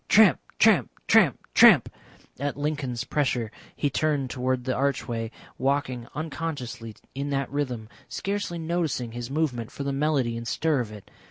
[0.09, 1.87] Tramp, tramp, tramp, tramp;
[2.39, 9.11] at Lincoln's pressure he turned towards the archway, walking unconsciously in that rhythm, scarcely noticing
[9.11, 11.11] his movement for the melody and stir of it.